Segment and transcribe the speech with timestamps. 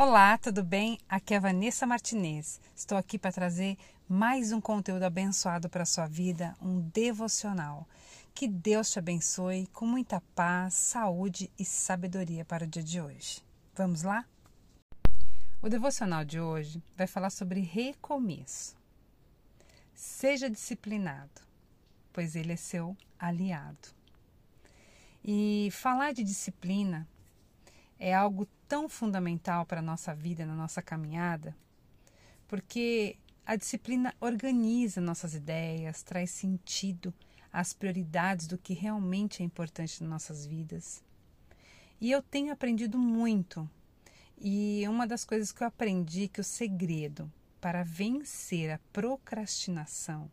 [0.00, 0.96] Olá, tudo bem?
[1.08, 2.60] Aqui é Vanessa Martinez.
[2.72, 3.76] Estou aqui para trazer
[4.08, 7.84] mais um conteúdo abençoado para a sua vida, um devocional.
[8.32, 13.42] Que Deus te abençoe com muita paz, saúde e sabedoria para o dia de hoje.
[13.74, 14.24] Vamos lá?
[15.60, 18.76] O devocional de hoje vai falar sobre recomeço.
[19.96, 21.42] Seja disciplinado,
[22.12, 23.88] pois ele é seu aliado.
[25.24, 27.04] E falar de disciplina
[27.98, 31.56] é algo tão fundamental para a nossa vida, na nossa caminhada,
[32.46, 37.12] porque a disciplina organiza nossas ideias, traz sentido
[37.50, 41.02] às prioridades do que realmente é importante nas nossas vidas.
[41.98, 43.68] E eu tenho aprendido muito.
[44.40, 50.30] E uma das coisas que eu aprendi que o segredo para vencer a procrastinação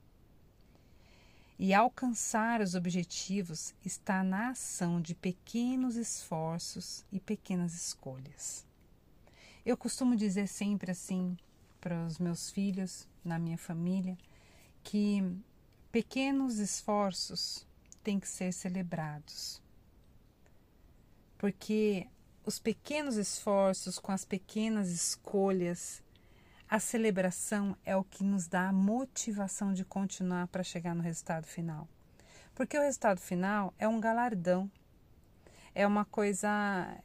[1.58, 8.66] e alcançar os objetivos está na ação de pequenos esforços e pequenas escolhas.
[9.66, 11.38] Eu costumo dizer sempre assim
[11.80, 14.18] para os meus filhos, na minha família,
[14.84, 15.24] que
[15.92, 17.66] pequenos esforços
[18.04, 19.62] têm que ser celebrados.
[21.38, 22.08] Porque
[22.46, 26.04] os pequenos esforços com as pequenas escolhas
[26.70, 31.46] a celebração é o que nos dá a motivação de continuar para chegar no resultado
[31.46, 31.88] final.
[32.56, 34.70] Porque o resultado final é um galardão,
[35.76, 36.50] é uma coisa,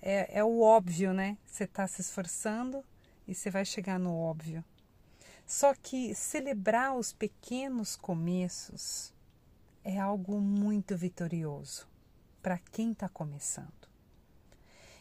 [0.00, 1.36] é, é o óbvio, né?
[1.44, 2.84] Você está se esforçando
[3.27, 4.64] e você vai chegar no óbvio.
[5.47, 9.12] Só que celebrar os pequenos começos
[9.83, 11.89] é algo muito vitorioso
[12.41, 13.89] para quem está começando.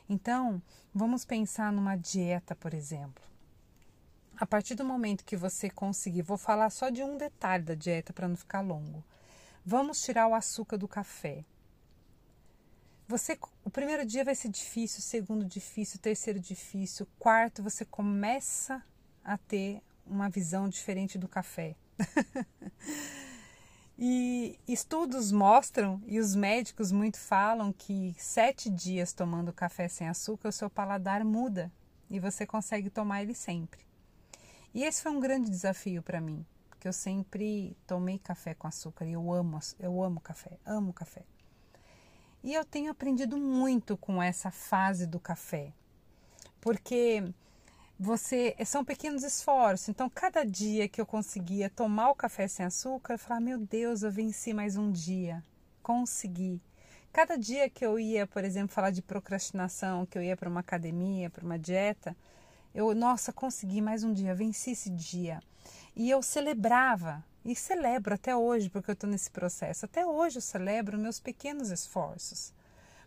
[0.10, 0.62] Então,
[0.94, 3.24] vamos pensar numa dieta, por exemplo.
[4.40, 8.14] A partir do momento que você conseguir, vou falar só de um detalhe da dieta
[8.14, 9.04] para não ficar longo.
[9.66, 11.44] Vamos tirar o açúcar do café.
[13.06, 17.62] Você, o primeiro dia vai ser difícil, o segundo difícil, o terceiro difícil, o quarto
[17.62, 18.82] você começa
[19.26, 21.76] a ter uma visão diferente do café.
[24.00, 30.48] e estudos mostram, e os médicos muito falam, que sete dias tomando café sem açúcar,
[30.48, 31.70] o seu paladar muda
[32.10, 33.89] e você consegue tomar ele sempre.
[34.74, 39.06] E esse foi um grande desafio para mim, porque eu sempre tomei café com açúcar
[39.06, 41.24] e eu amo, eu amo café, amo café.
[42.44, 45.74] E eu tenho aprendido muito com essa fase do café,
[46.62, 47.34] porque
[48.00, 49.90] você são pequenos esforços.
[49.90, 54.04] Então, cada dia que eu conseguia tomar o café sem açúcar, eu falava: "Meu Deus,
[54.04, 55.44] eu venci mais um dia.
[55.84, 56.62] Consegui".
[57.12, 60.60] Cada dia que eu ia, por exemplo, falar de procrastinação, que eu ia para uma
[60.62, 62.16] academia, para uma dieta,
[62.80, 65.42] eu, nossa, consegui mais um dia, venci esse dia.
[65.94, 69.84] E eu celebrava, e celebro até hoje, porque eu estou nesse processo.
[69.84, 72.54] Até hoje eu celebro meus pequenos esforços.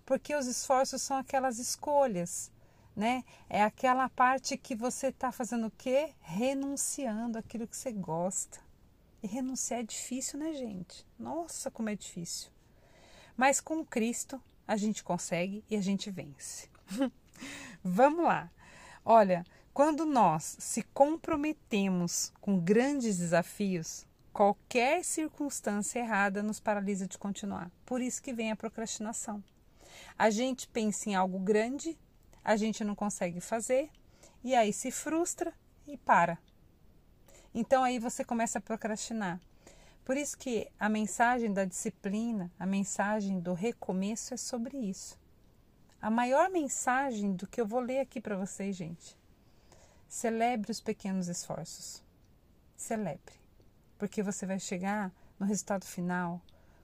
[0.04, 2.50] Porque os esforços são aquelas escolhas,
[2.94, 3.24] né?
[3.48, 6.12] É aquela parte que você está fazendo o quê?
[6.20, 8.60] Renunciando aquilo que você gosta.
[9.22, 11.06] E renunciar é difícil, né, gente?
[11.18, 12.50] Nossa, como é difícil.
[13.34, 16.68] Mas com Cristo a gente consegue e a gente vence.
[17.82, 18.50] Vamos lá.
[19.04, 19.44] Olha,
[19.74, 27.70] quando nós se comprometemos com grandes desafios, qualquer circunstância errada nos paralisa de continuar.
[27.86, 29.42] Por isso que vem a procrastinação.
[30.18, 31.98] A gente pensa em algo grande,
[32.44, 33.88] a gente não consegue fazer
[34.44, 35.54] e aí se frustra
[35.86, 36.38] e para.
[37.54, 39.40] Então aí você começa a procrastinar.
[40.04, 45.18] Por isso que a mensagem da disciplina, a mensagem do recomeço é sobre isso.
[46.00, 49.21] A maior mensagem do que eu vou ler aqui para vocês, gente.
[50.12, 52.02] Celebre os pequenos esforços.
[52.76, 53.34] Celebre.
[53.96, 56.38] Porque você vai chegar no resultado final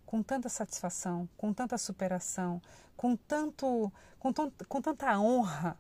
[0.07, 2.59] com tanta satisfação, com tanta superação,
[2.97, 4.33] com tanto com,
[4.67, 5.79] com tanta honra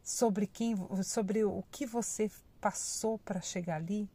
[0.00, 2.30] sobre quem sobre o que você
[2.60, 4.08] passou para chegar ali.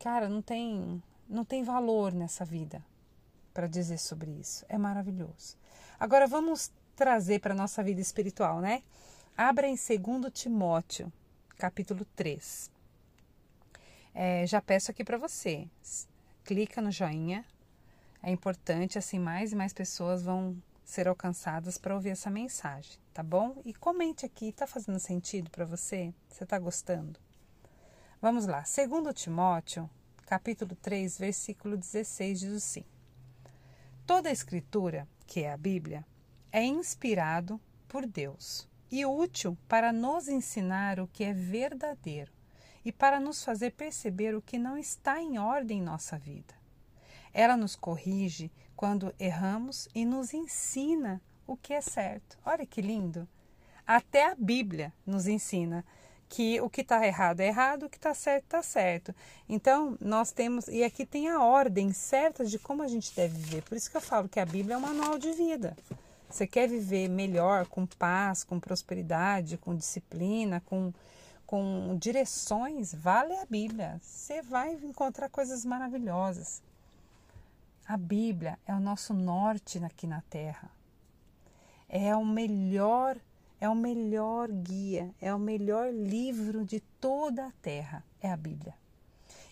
[0.00, 2.84] Cara, não tem não tem valor nessa vida
[3.54, 4.66] para dizer sobre isso.
[4.68, 5.56] É maravilhoso.
[6.00, 8.82] Agora vamos trazer para nossa vida espiritual, né?
[9.36, 11.12] Abra em 2 Timóteo,
[11.56, 12.70] capítulo 3.
[14.14, 15.68] É, já peço aqui para você,
[16.44, 17.44] clica no joinha,
[18.22, 23.22] é importante, assim mais e mais pessoas vão ser alcançadas para ouvir essa mensagem, tá
[23.22, 23.60] bom?
[23.64, 26.12] E comente aqui, tá fazendo sentido para você?
[26.28, 27.18] Você tá gostando?
[28.20, 29.88] Vamos lá, 2 Timóteo,
[30.26, 32.84] capítulo 3, versículo 16 diz assim:
[34.06, 36.04] Toda a escritura, que é a Bíblia,
[36.52, 42.32] é inspirado por Deus e útil para nos ensinar o que é verdadeiro
[42.84, 46.54] e para nos fazer perceber o que não está em ordem em nossa vida.
[47.32, 52.38] Ela nos corrige quando erramos e nos ensina o que é certo.
[52.44, 53.26] Olha que lindo!
[53.86, 55.84] Até a Bíblia nos ensina
[56.28, 59.14] que o que está errado é errado, o que está certo está certo.
[59.48, 63.62] Então, nós temos, e aqui tem a ordem certa de como a gente deve viver.
[63.62, 65.76] Por isso que eu falo que a Bíblia é um manual de vida.
[66.34, 70.92] Você quer viver melhor, com paz, com prosperidade, com disciplina, com,
[71.46, 74.00] com direções, vale a Bíblia.
[74.02, 76.60] Você vai encontrar coisas maravilhosas.
[77.86, 80.68] A Bíblia é o nosso norte aqui na Terra.
[81.88, 83.16] É o melhor
[83.60, 88.74] é o melhor guia, é o melhor livro de toda a terra, é a Bíblia.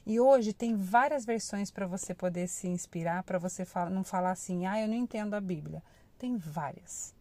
[0.05, 4.67] E hoje tem várias versões para você poder se inspirar, para você não falar assim,
[4.67, 5.81] ah, eu não entendo a Bíblia.
[6.23, 7.13] Tem várias.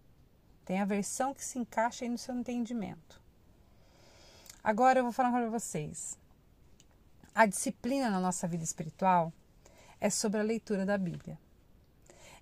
[0.63, 3.19] Tem a versão que se encaixa aí no seu entendimento.
[4.63, 6.19] Agora eu vou falar para vocês.
[7.33, 9.33] A disciplina na nossa vida espiritual
[9.99, 11.35] é sobre a leitura da Bíblia.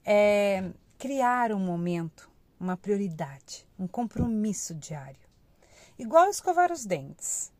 [0.03, 2.29] É criar um momento
[2.59, 5.29] uma prioridade, um compromisso diário.
[5.97, 7.53] Igual escovar os dentes.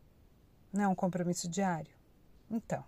[0.70, 1.94] Não é um compromisso diário?
[2.50, 2.84] Então,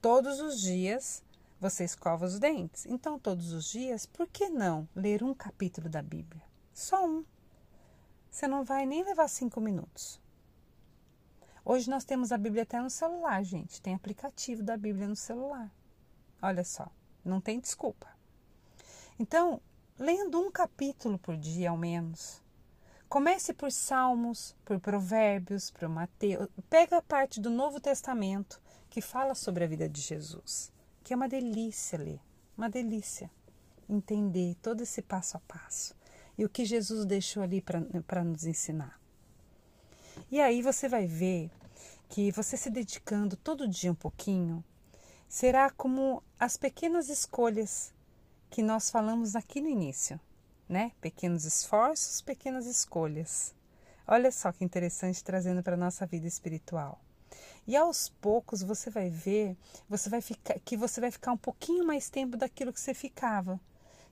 [0.00, 1.22] todos os dias
[1.60, 2.86] você escova os dentes.
[2.86, 6.42] Então, todos os dias, por que não ler um capítulo da Bíblia?
[6.72, 7.24] Só um.
[8.30, 10.18] Você não vai nem levar cinco minutos.
[11.62, 13.82] Hoje nós temos a Bíblia até no celular, gente.
[13.82, 15.70] Tem aplicativo da Bíblia no celular.
[16.40, 16.90] Olha só,
[17.22, 18.08] não tem desculpa.
[19.18, 19.60] Então,
[19.98, 22.42] lendo um capítulo por dia ao menos.
[23.06, 26.48] Comece por Salmos, por Provérbios, por Mateus.
[26.70, 31.16] Pega a parte do Novo Testamento que fala sobre a vida de Jesus, que é
[31.16, 32.20] uma delícia ler,
[32.56, 33.30] uma delícia
[33.88, 35.94] entender todo esse passo a passo
[36.38, 39.00] e o que Jesus deixou ali para nos ensinar.
[40.30, 41.50] E aí você vai ver
[42.08, 44.64] que você se dedicando todo dia um pouquinho
[45.28, 47.92] será como as pequenas escolhas
[48.50, 50.18] que nós falamos aqui no início,
[50.68, 50.92] né?
[51.00, 53.54] Pequenos esforços, pequenas escolhas.
[54.06, 57.00] Olha só que interessante trazendo para a nossa vida espiritual.
[57.66, 59.56] E aos poucos você vai ver,
[59.88, 63.60] você vai ficar, que você vai ficar um pouquinho mais tempo daquilo que você ficava.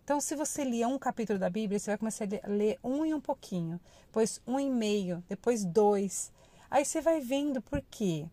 [0.04, 3.12] Então, se você lia um capítulo da Bíblia, você vai começar a ler um e
[3.12, 6.32] um pouquinho, depois um e meio, depois dois.
[6.70, 8.26] Aí você vai vendo por quê?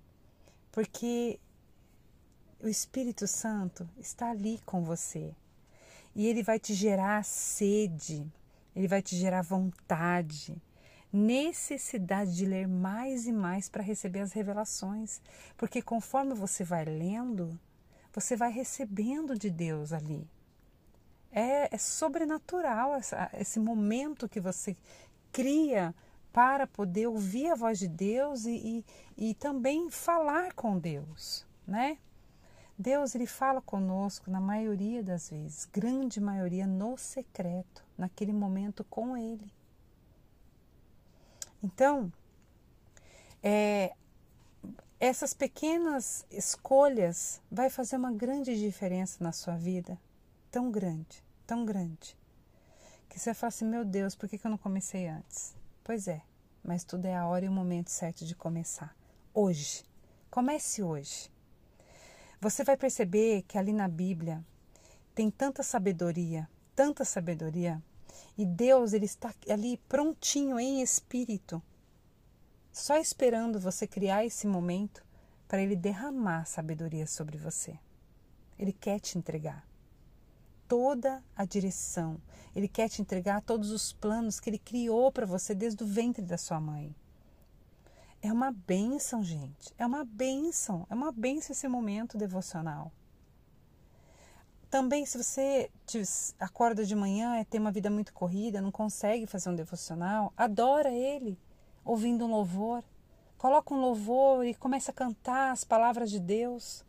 [0.72, 1.40] Porque
[2.62, 5.36] o Espírito Santo está ali com você
[6.16, 8.26] e ele vai te gerar sede,
[8.74, 10.56] ele vai te gerar vontade,
[11.16, 15.22] necessidade de ler mais e mais para receber as revelações,
[15.56, 17.58] porque conforme você vai lendo,
[18.14, 20.28] você vai recebendo de Deus ali.
[21.32, 24.76] É, é sobrenatural essa, esse momento que você
[25.32, 25.96] cria
[26.34, 28.84] para poder ouvir a voz de Deus e,
[29.18, 31.98] e, e também falar com Deus, né?
[32.78, 39.16] Deus ele fala conosco na maioria das vezes, grande maioria no secreto, naquele momento com
[39.16, 39.55] Ele.
[41.66, 42.14] Então,
[43.42, 43.92] é,
[45.00, 50.00] essas pequenas escolhas vai fazer uma grande diferença na sua vida,
[50.52, 52.16] tão grande, tão grande,
[53.10, 55.56] que você vai falar assim, meu Deus, por que, que eu não comecei antes?
[55.84, 56.22] Pois é,
[56.64, 58.96] mas tudo é a hora e o momento certo de começar.
[59.34, 59.84] Hoje.
[60.30, 61.32] Comece hoje.
[62.40, 64.46] Você vai perceber que ali na Bíblia
[65.16, 67.82] tem tanta sabedoria, tanta sabedoria,
[68.38, 71.62] e Deus ele está ali prontinho em espírito,
[72.72, 75.04] só esperando você criar esse momento
[75.48, 77.80] para ele derramar sabedoria sobre você.
[78.58, 79.66] Ele quer te entregar
[80.68, 82.20] toda a direção.
[82.56, 86.24] Ele quer te entregar todos os planos que ele criou para você desde o ventre
[86.24, 86.96] da sua mãe.
[88.22, 89.74] É uma bênção, gente.
[89.78, 90.86] É uma bênção.
[90.90, 92.92] É uma bênção esse momento devocional.
[94.70, 95.70] Também, se você
[96.40, 100.90] acorda de manhã e tem uma vida muito corrida, não consegue fazer um devocional, adora
[100.90, 101.38] ele,
[101.84, 102.84] ouvindo um louvor.
[103.38, 106.84] Coloca um louvor e começa a cantar as palavras de Deus.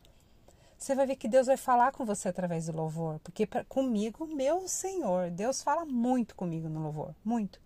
[0.78, 3.18] Você vai ver que Deus vai falar com você através do louvor.
[3.20, 7.14] Porque pra, comigo, meu Senhor, Deus fala muito comigo no louvor.
[7.24, 7.60] Muito.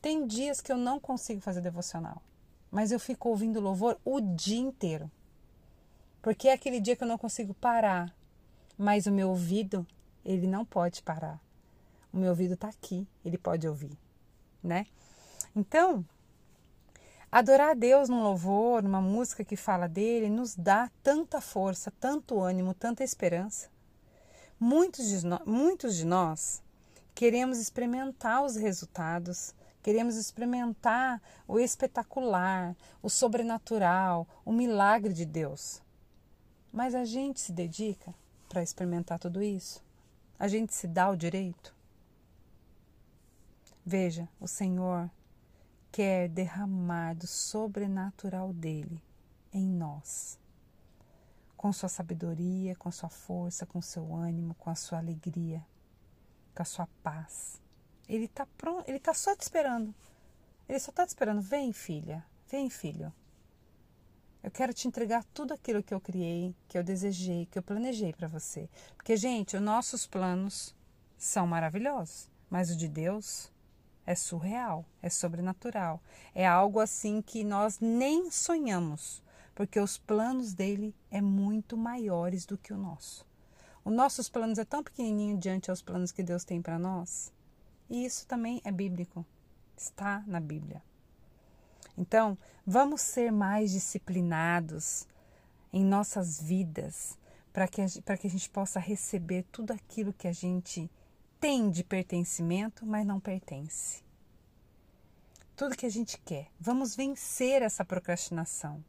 [0.00, 2.22] Tem dias que eu não consigo fazer devocional
[2.76, 5.10] mas eu fico ouvindo louvor o dia inteiro.
[6.20, 8.14] Porque é aquele dia que eu não consigo parar,
[8.76, 9.86] mas o meu ouvido,
[10.24, 11.40] ele não pode parar.
[12.12, 13.96] O meu ouvido está aqui, ele pode ouvir,
[14.62, 14.86] né?
[15.54, 16.04] Então,
[17.30, 22.40] adorar a Deus num louvor, numa música que fala dele, nos dá tanta força, tanto
[22.40, 23.68] ânimo, tanta esperança.
[24.58, 26.62] Muitos de, nós, muitos de nós
[27.14, 29.54] queremos experimentar os resultados
[29.86, 35.80] Queremos experimentar o espetacular, o sobrenatural, o milagre de Deus.
[36.72, 38.12] Mas a gente se dedica
[38.48, 39.84] para experimentar tudo isso?
[40.38, 41.74] A gente se dá o direito?
[43.84, 45.10] Veja, o Senhor
[45.92, 49.02] quer derramar do sobrenatural dele
[49.52, 50.38] em nós,
[51.56, 55.64] com sua sabedoria, com sua força, com seu ânimo, com a sua alegria,
[56.54, 57.62] com a sua paz.
[58.08, 59.94] Ele está pronto, ele está só te esperando.
[60.68, 61.40] Ele só está te esperando.
[61.40, 63.12] Vem, filha, vem, filho.
[64.46, 68.12] Eu quero te entregar tudo aquilo que eu criei, que eu desejei, que eu planejei
[68.12, 68.70] para você.
[68.96, 70.72] Porque, gente, os nossos planos
[71.18, 73.50] são maravilhosos, mas o de Deus
[74.06, 76.00] é surreal, é sobrenatural.
[76.32, 79.20] É algo assim que nós nem sonhamos,
[79.52, 83.26] porque os planos dele é muito maiores do que o nosso.
[83.84, 87.32] Os nossos planos é tão pequenininho diante aos planos que Deus tem para nós.
[87.90, 89.26] E isso também é bíblico.
[89.76, 90.85] Está na Bíblia.
[91.96, 92.36] Então,
[92.66, 95.06] vamos ser mais disciplinados
[95.72, 97.18] em nossas vidas
[97.52, 97.82] para que,
[98.20, 100.90] que a gente possa receber tudo aquilo que a gente
[101.40, 104.02] tem de pertencimento, mas não pertence.
[105.56, 106.48] Tudo que a gente quer.
[106.60, 108.84] Vamos vencer essa procrastinação.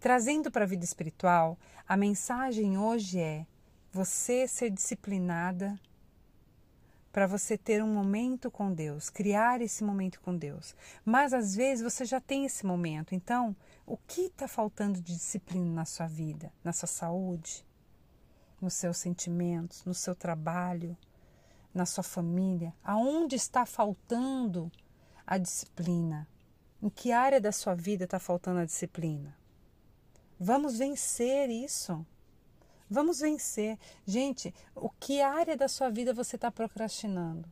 [0.00, 3.46] Trazendo para a vida espiritual, a mensagem hoje é
[3.92, 5.78] você ser disciplinada
[7.16, 10.76] para você ter um momento com Deus, criar esse momento com Deus.
[11.02, 13.14] Mas às vezes você já tem esse momento.
[13.14, 13.56] Então,
[13.86, 17.64] o que está faltando de disciplina na sua vida, na sua saúde,
[18.60, 20.94] nos seus sentimentos, no seu trabalho,
[21.72, 22.74] na sua família?
[22.84, 24.70] Aonde está faltando
[25.26, 26.28] a disciplina?
[26.82, 29.34] Em que área da sua vida está faltando a disciplina?
[30.38, 32.04] Vamos vencer isso.
[32.88, 33.78] Vamos vencer.
[34.06, 37.48] Gente, o que área da sua vida você está procrastinando?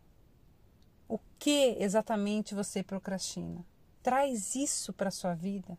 [1.09, 3.65] O que exatamente você procrastina?
[4.03, 5.77] Traz isso para a sua vida.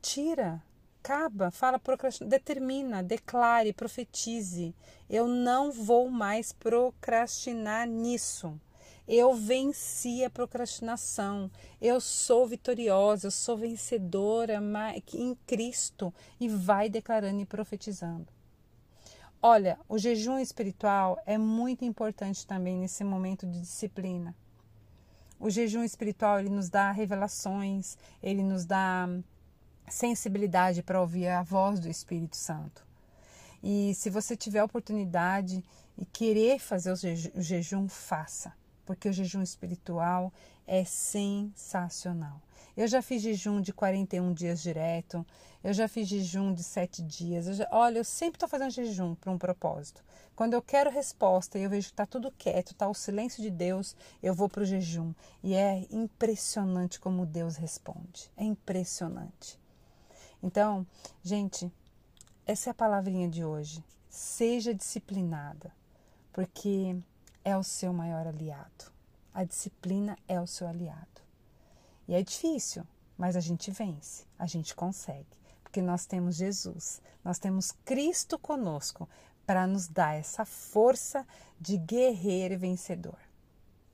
[0.00, 0.62] Tira,
[1.02, 4.74] acaba, fala procrastina, determina, declare, profetize.
[5.08, 8.58] Eu não vou mais procrastinar nisso.
[9.06, 11.50] Eu venci a procrastinação.
[11.80, 14.62] Eu sou vitoriosa, eu sou vencedora
[15.12, 16.12] em Cristo.
[16.40, 18.26] E vai declarando e profetizando.
[19.42, 24.34] Olha, o jejum espiritual é muito importante também nesse momento de disciplina.
[25.38, 29.06] O jejum espiritual ele nos dá revelações, ele nos dá
[29.86, 32.86] sensibilidade para ouvir a voz do Espírito Santo.
[33.62, 35.62] E se você tiver oportunidade
[35.98, 40.32] e querer fazer o jejum, faça porque o jejum espiritual
[40.66, 42.40] é sensacional.
[42.76, 45.24] Eu já fiz jejum de 41 dias direto,
[45.62, 47.46] eu já fiz jejum de 7 dias.
[47.46, 50.04] Eu já, olha, eu sempre estou fazendo jejum para um propósito.
[50.36, 53.50] Quando eu quero resposta e eu vejo que está tudo quieto, está o silêncio de
[53.50, 55.14] Deus, eu vou para o jejum.
[55.42, 58.30] E é impressionante como Deus responde.
[58.36, 59.58] É impressionante.
[60.42, 60.86] Então,
[61.22, 61.72] gente,
[62.44, 63.82] essa é a palavrinha de hoje.
[64.10, 65.72] Seja disciplinada,
[66.32, 66.96] porque
[67.44, 68.92] é o seu maior aliado.
[69.32, 71.22] A disciplina é o seu aliado.
[72.08, 72.86] E é difícil,
[73.16, 79.08] mas a gente vence, a gente consegue, porque nós temos Jesus, nós temos Cristo conosco
[79.46, 81.26] para nos dar essa força
[81.60, 83.18] de guerreiro e vencedor.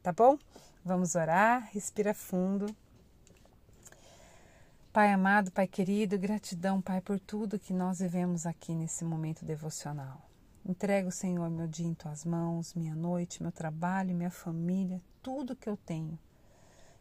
[0.03, 0.39] Tá bom?
[0.85, 2.75] Vamos orar, respira fundo.
[4.93, 10.30] Pai amado, Pai querido, gratidão, Pai, por tudo que nós vivemos aqui nesse momento devocional.
[10.65, 15.69] Entrego, Senhor, meu dia em tuas mãos, minha noite, meu trabalho, minha família, tudo que
[15.69, 16.19] eu tenho.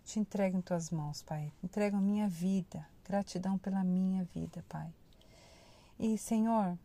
[0.06, 1.52] Te entrego em tuas mãos, Pai.
[1.62, 2.88] Entrego a minha vida.
[3.06, 4.92] Gratidão pela minha vida, Pai.
[6.00, 6.78] E, Senhor,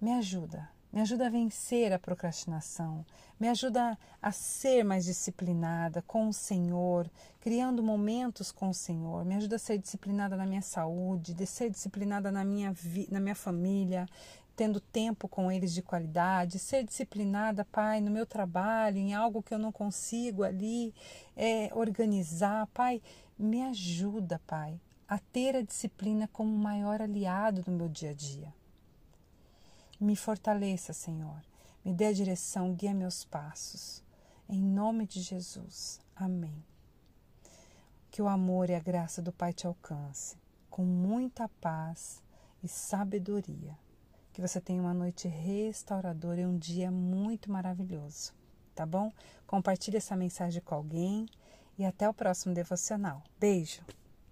[0.00, 0.68] me ajuda.
[0.92, 3.04] Me ajuda a vencer a procrastinação.
[3.38, 9.24] Me ajuda a ser mais disciplinada com o Senhor, criando momentos com o Senhor.
[9.24, 12.74] Me ajuda a ser disciplinada na minha saúde, de ser disciplinada na minha,
[13.10, 14.08] na minha família,
[14.56, 19.52] tendo tempo com eles de qualidade, ser disciplinada, Pai, no meu trabalho, em algo que
[19.52, 20.94] eu não consigo ali
[21.36, 22.66] é, organizar.
[22.68, 23.02] Pai,
[23.38, 28.14] me ajuda, Pai, a ter a disciplina como o maior aliado no meu dia a
[28.14, 28.52] dia.
[30.00, 31.42] Me fortaleça, Senhor.
[31.84, 34.02] Me dê a direção, guia meus passos.
[34.48, 36.00] Em nome de Jesus.
[36.14, 36.64] Amém.
[38.10, 40.36] Que o amor e a graça do Pai te alcance,
[40.70, 42.22] com muita paz
[42.62, 43.85] e sabedoria
[44.36, 48.34] que você tenha uma noite restauradora e um dia muito maravilhoso,
[48.74, 49.10] tá bom?
[49.46, 51.24] Compartilhe essa mensagem com alguém
[51.78, 53.22] e até o próximo devocional.
[53.40, 53.80] Beijo!